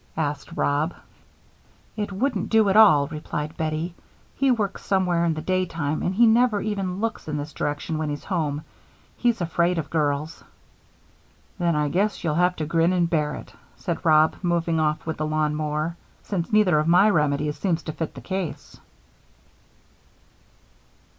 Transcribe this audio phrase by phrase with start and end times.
[0.17, 0.95] asked Rob.
[1.95, 3.93] "It wouldn't do at all," replied Bettie.
[4.35, 8.23] "He works somewhere in the daytime and never even looks in this direction when he's
[8.23, 8.63] home.
[9.15, 10.43] He's afraid of girls."
[11.59, 15.17] "Then I guess you'll have to grin and bear it," said Rob, moving off with
[15.17, 18.79] the lawn mower, "since neither of my remedies seems to fit the case."